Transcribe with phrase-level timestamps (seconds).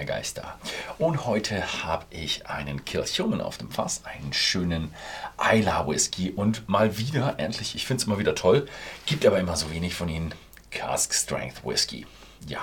[0.00, 0.56] meine Geister.
[0.98, 4.94] Und heute habe ich einen Kilchumen auf dem Fass, einen schönen
[5.38, 8.66] Isla Whisky und mal wieder, endlich, ich finde es immer wieder toll,
[9.04, 10.34] gibt aber immer so wenig von ihnen,
[10.70, 12.06] Cask Strength Whisky.
[12.46, 12.60] Ja,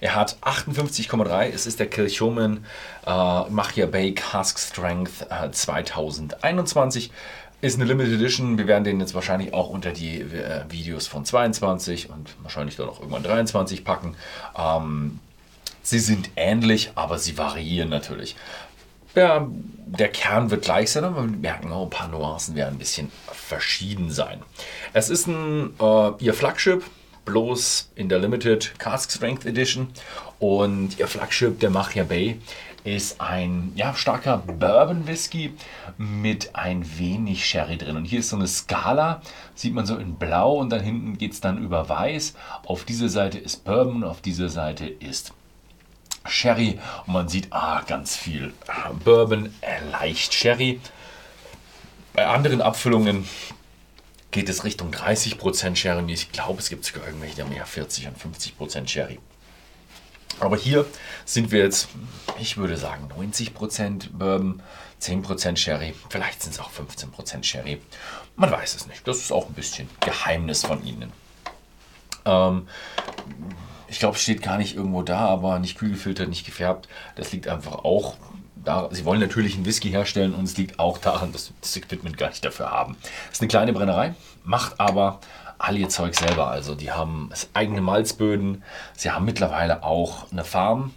[0.00, 1.50] er hat 58,3.
[1.52, 2.64] Es ist der Kilchoman
[3.06, 3.10] äh,
[3.50, 7.10] Machia Bay Cask Strength äh, 2021.
[7.60, 8.56] Ist eine Limited Edition.
[8.56, 12.88] Wir werden den jetzt wahrscheinlich auch unter die äh, Videos von 22 und wahrscheinlich dann
[12.88, 14.16] auch irgendwann 23 packen.
[14.56, 15.18] Ähm,
[15.88, 18.36] sie sind ähnlich, aber sie variieren natürlich.
[19.14, 19.48] Ja,
[19.86, 23.10] der Kern wird gleich sein, aber wir merken auch, ein paar Nuancen werden ein bisschen
[23.32, 24.42] verschieden sein.
[24.92, 26.84] Es ist ein, äh, ihr Flagship,
[27.24, 29.88] bloß in der Limited Cask Strength Edition.
[30.38, 32.38] Und ihr Flagship, der Machia Bay,
[32.84, 35.52] ist ein ja, starker Bourbon Whisky
[35.98, 37.96] mit ein wenig Sherry drin.
[37.96, 39.20] Und hier ist so eine Skala,
[39.54, 42.34] sieht man so in Blau und dann hinten geht es dann über Weiß.
[42.64, 45.32] Auf dieser Seite ist Bourbon auf dieser Seite ist
[46.28, 46.78] Sherry.
[47.06, 48.52] Und man sieht ah, ganz viel
[49.04, 49.54] Bourbon,
[49.90, 50.80] leicht Sherry.
[52.12, 53.28] Bei anderen Abfüllungen
[54.30, 56.12] geht es Richtung 30% Sherry.
[56.12, 59.18] Ich glaube, es gibt sogar irgendwelche, die haben ja 40 und 50% Sherry.
[60.40, 60.86] Aber hier
[61.24, 61.88] sind wir jetzt,
[62.38, 64.62] ich würde sagen, 90% Bourbon,
[65.00, 67.80] 10% Sherry, vielleicht sind es auch 15% Sherry.
[68.36, 69.06] Man weiß es nicht.
[69.06, 71.12] Das ist auch ein bisschen Geheimnis von ihnen.
[72.24, 72.68] Ähm,
[73.88, 76.88] ich glaube, es steht gar nicht irgendwo da, aber nicht kühl gefiltert, nicht gefärbt.
[77.16, 78.14] Das liegt einfach auch
[78.64, 78.88] da.
[78.92, 82.18] Sie wollen natürlich einen Whisky herstellen und es liegt auch daran, dass sie das Equipment
[82.18, 82.96] gar nicht dafür haben.
[83.28, 85.20] Es ist eine kleine Brennerei, macht aber
[85.58, 86.48] all ihr Zeug selber.
[86.48, 88.62] Also die haben eigene Malzböden,
[88.96, 90.92] sie haben mittlerweile auch eine Farm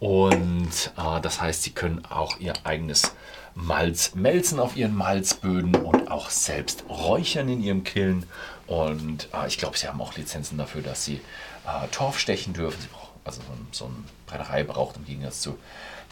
[0.00, 3.14] und äh, das heißt, sie können auch ihr eigenes
[3.54, 8.26] Malz melzen auf ihren Malzböden und auch selbst räuchern in ihrem Kiln.
[8.66, 11.20] Und äh, ich glaube, sie haben auch Lizenzen dafür, dass sie
[11.66, 12.80] äh, Torf stechen dürfen.
[12.80, 13.94] Sie brauchen, also so, ein, so eine
[14.26, 15.58] Brennerei braucht im Gegensatz zu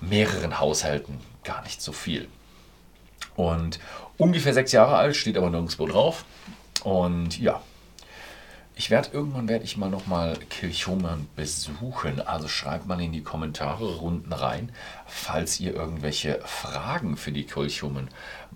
[0.00, 2.28] mehreren Haushalten gar nicht so viel.
[3.36, 3.78] Und
[4.16, 6.25] ungefähr sechs Jahre alt, steht aber nirgendwo drauf.
[6.84, 7.62] Und ja,
[8.80, 12.26] ich werde irgendwann werde ich mal noch mal Kirchhoman besuchen.
[12.26, 14.72] Also schreibt mal in die Kommentare unten rein,
[15.06, 18.08] falls ihr irgendwelche Fragen für die Kirchhoman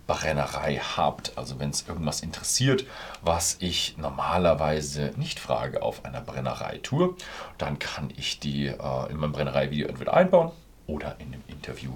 [0.06, 1.36] Brennerei habt.
[1.36, 2.86] Also wenn es irgendwas interessiert,
[3.20, 7.16] was ich normalerweise nicht frage auf einer Brennerei-Tour,
[7.58, 10.52] dann kann ich die äh, in meinem Brennerei-Video entweder einbauen
[10.86, 11.92] oder in einem Interview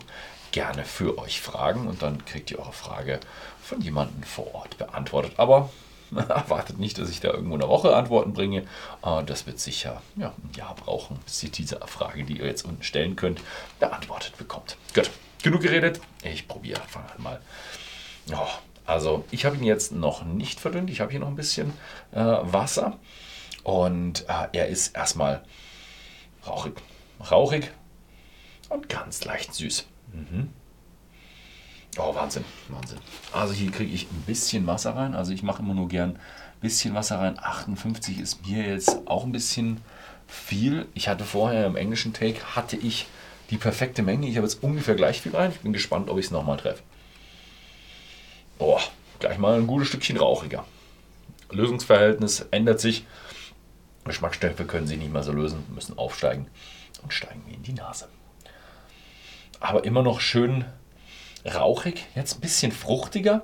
[0.53, 3.21] gerne für euch fragen und dann kriegt ihr eure Frage
[3.63, 5.33] von jemandem vor Ort beantwortet.
[5.39, 5.71] Aber
[6.29, 8.63] Erwartet nicht, dass ich da irgendwo eine Woche Antworten bringe.
[9.05, 12.65] Äh, das wird sicher ja, ein Jahr brauchen, bis ihr diese Frage, die ihr jetzt
[12.65, 13.41] unten stellen könnt,
[13.81, 14.77] beantwortet bekommt.
[14.95, 15.11] Gut,
[15.43, 16.01] genug geredet.
[16.23, 17.41] Ich probiere einfach mal.
[18.33, 18.47] Oh,
[18.87, 20.91] also, ich habe ihn jetzt noch nicht verdünnt.
[20.91, 21.73] Ich habe hier noch ein bisschen
[22.13, 22.99] äh, Wasser.
[23.63, 25.45] Und äh, er ist erstmal
[26.47, 26.75] rauchig.
[27.31, 27.71] Rauchig
[28.69, 29.87] und ganz leicht süß.
[30.13, 30.53] Mhm.
[31.99, 32.99] Oh, Wahnsinn, Wahnsinn.
[33.33, 35.15] Also hier kriege ich ein bisschen Wasser rein.
[35.15, 37.39] Also ich mache immer nur gern ein bisschen Wasser rein.
[37.39, 39.81] 58 ist mir jetzt auch ein bisschen
[40.29, 40.87] viel.
[40.95, 43.07] Ich hatte vorher im englischen Take, hatte ich
[43.51, 44.29] die perfekte Menge.
[44.29, 45.51] Ich habe jetzt ungefähr gleich viel rein.
[45.51, 46.83] Ich bin gespannt, ob ich es nochmal treffe.
[48.61, 48.81] Oh,
[49.19, 50.65] gleich mal ein gutes Stückchen rauchiger.
[51.51, 53.07] Lösungsverhältnis ändert sich.
[54.05, 56.47] Geschmacksstoffe können sie nicht mehr so lösen, müssen aufsteigen
[57.03, 58.09] und steigen wie in die Nase.
[59.61, 60.65] Aber immer noch schön
[61.45, 63.43] rauchig, jetzt ein bisschen fruchtiger,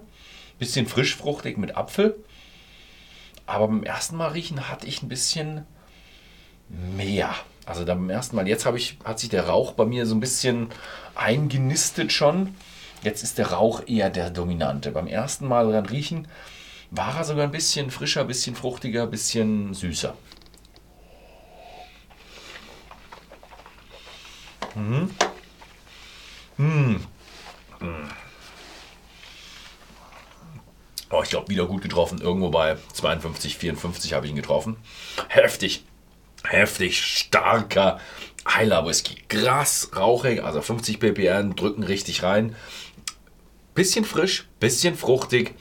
[0.58, 2.16] bisschen frischfruchtig mit Apfel.
[3.46, 5.66] Aber beim ersten Mal riechen hatte ich ein bisschen
[6.68, 7.34] mehr.
[7.66, 10.68] Also beim ersten Mal, jetzt ich, hat sich der Rauch bei mir so ein bisschen
[11.14, 12.54] eingenistet schon.
[13.02, 14.90] Jetzt ist der Rauch eher der dominante.
[14.90, 16.28] Beim ersten Mal dran riechen
[16.90, 20.14] war er sogar ein bisschen frischer, ein bisschen fruchtiger, ein bisschen süßer.
[24.74, 25.10] Mhm.
[31.16, 32.20] Oh, ich glaube, wieder gut getroffen.
[32.20, 34.76] Irgendwo bei 52, 54 habe ich ihn getroffen.
[35.28, 35.84] Heftig,
[36.42, 38.00] heftig starker
[38.48, 39.22] Heiler Whisky.
[39.28, 42.56] Krass, rauchig, also 50 ppm, drücken richtig rein.
[43.76, 45.54] Bisschen frisch, bisschen fruchtig.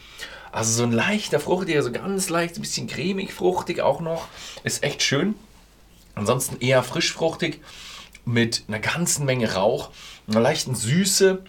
[0.52, 4.30] Also so ein leichter fruchtiger, so ganz leicht, ein bisschen cremig fruchtig auch noch.
[4.64, 5.36] Ist echt schön.
[6.16, 7.62] Ansonsten eher frisch fruchtig
[8.26, 9.92] mit einer ganzen Menge Rauch,
[10.28, 11.44] einer leichten Süße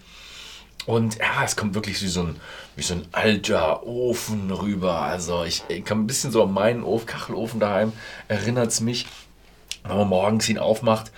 [0.85, 2.35] und ja, es kommt wirklich wie so ein,
[2.75, 5.01] wie so ein alter Ofen rüber.
[5.01, 7.93] Also ich, ich kann ein bisschen so an meinen Ofen, Kachelofen daheim,
[8.27, 9.07] erinnert es mich,
[9.83, 11.11] wenn man morgens ihn aufmacht.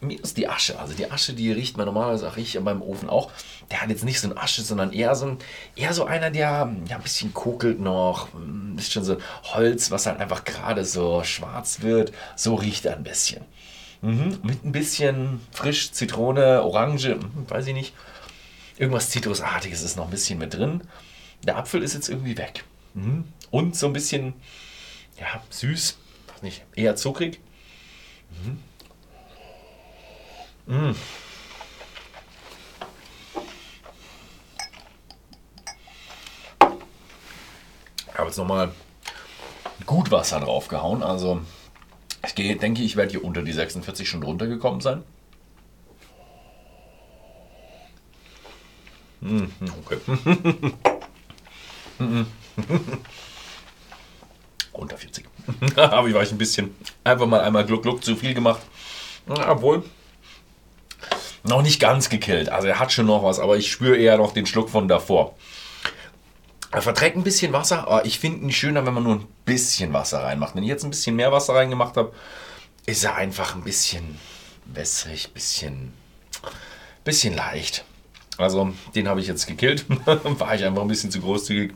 [0.00, 3.10] Mir ist die Asche, also die Asche, die riecht man normalerweise auch riecht beim Ofen
[3.10, 3.30] auch.
[3.70, 5.38] Der hat jetzt nicht so eine Asche, sondern eher so, ein,
[5.76, 8.32] eher so einer, der ja, ein bisschen kokelt noch.
[8.32, 12.12] Ein bisschen so Holz, was halt einfach gerade so schwarz wird.
[12.34, 13.44] So riecht er ein bisschen.
[14.00, 17.92] Mhm, mit ein bisschen frisch Zitrone, Orange, mhm, weiß ich nicht.
[18.80, 20.80] Irgendwas Zitrusartiges ist noch ein bisschen mit drin.
[21.42, 22.64] Der Apfel ist jetzt irgendwie weg.
[22.94, 23.24] Mhm.
[23.50, 24.32] Und so ein bisschen,
[25.18, 25.98] ja, süß,
[26.40, 27.40] nicht, eher zuckrig.
[28.30, 28.62] Mhm.
[30.74, 30.96] Mhm.
[38.06, 38.72] Ich habe jetzt nochmal
[39.84, 41.02] gut Wasser draufgehauen.
[41.02, 41.42] Also
[42.24, 45.02] ich denke, ich werde hier unter die 46 schon runtergekommen sein.
[49.20, 49.50] Mhm,
[49.80, 49.98] okay.
[54.72, 55.26] Unter 40.
[55.76, 56.74] Aber ich ich ein bisschen
[57.04, 58.62] einfach mal einmal Gluck Gluck zu viel gemacht.
[59.26, 59.84] Obwohl
[61.42, 62.48] noch nicht ganz gekillt.
[62.48, 65.36] Also er hat schon noch was, aber ich spüre eher noch den Schluck von davor.
[66.72, 69.92] Er verträgt ein bisschen Wasser, aber ich finde ihn schöner, wenn man nur ein bisschen
[69.92, 70.54] Wasser reinmacht.
[70.54, 72.12] Wenn ich jetzt ein bisschen mehr Wasser reingemacht habe,
[72.86, 74.18] ist er einfach ein bisschen
[74.66, 75.92] wässrig, bisschen,
[77.04, 77.84] bisschen leicht.
[78.40, 79.84] Also den habe ich jetzt gekillt.
[80.06, 81.72] War ich einfach ein bisschen zu großzügig.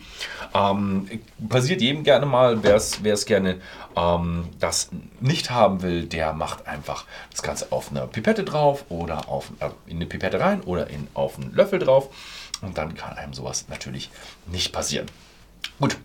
[0.54, 1.08] Ähm,
[1.48, 3.60] passiert jedem gerne mal, wer es gerne
[3.96, 4.90] ähm, das
[5.20, 9.70] nicht haben will, der macht einfach das Ganze auf eine Pipette drauf oder auf, äh,
[9.86, 12.08] in eine Pipette rein oder in, auf einen Löffel drauf.
[12.62, 14.10] Und dann kann einem sowas natürlich
[14.46, 15.06] nicht passieren.
[15.80, 15.96] Gut,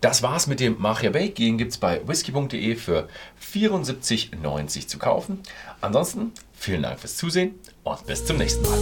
[0.00, 1.34] das war's mit dem Machia Bake.
[1.34, 3.08] Den gibt es bei whisky.de für
[3.42, 5.40] 74,90 zu kaufen.
[5.80, 8.78] Ansonsten vielen Dank fürs Zusehen und bis zum nächsten Mal.